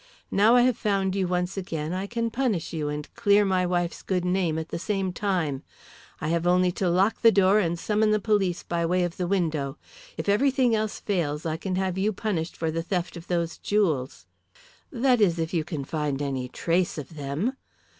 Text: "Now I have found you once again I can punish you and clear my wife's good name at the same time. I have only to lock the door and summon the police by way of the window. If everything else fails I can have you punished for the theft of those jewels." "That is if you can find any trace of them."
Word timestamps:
"Now 0.31 0.55
I 0.55 0.63
have 0.63 0.79
found 0.79 1.15
you 1.15 1.27
once 1.27 1.57
again 1.57 1.93
I 1.93 2.07
can 2.07 2.31
punish 2.31 2.73
you 2.73 2.89
and 2.89 3.07
clear 3.13 3.45
my 3.45 3.67
wife's 3.67 4.01
good 4.01 4.25
name 4.25 4.57
at 4.57 4.69
the 4.69 4.79
same 4.79 5.13
time. 5.13 5.61
I 6.19 6.29
have 6.29 6.47
only 6.47 6.71
to 6.81 6.89
lock 6.89 7.21
the 7.21 7.31
door 7.31 7.59
and 7.59 7.77
summon 7.77 8.09
the 8.09 8.19
police 8.19 8.63
by 8.63 8.83
way 8.83 9.03
of 9.03 9.17
the 9.17 9.27
window. 9.27 9.77
If 10.17 10.27
everything 10.27 10.73
else 10.73 10.99
fails 10.99 11.45
I 11.45 11.57
can 11.57 11.75
have 11.75 11.99
you 11.99 12.11
punished 12.13 12.57
for 12.57 12.71
the 12.71 12.81
theft 12.81 13.15
of 13.15 13.27
those 13.27 13.59
jewels." 13.59 14.25
"That 14.91 15.21
is 15.21 15.37
if 15.37 15.53
you 15.53 15.63
can 15.63 15.85
find 15.85 16.19
any 16.19 16.47
trace 16.49 16.97
of 16.97 17.15
them." 17.15 17.55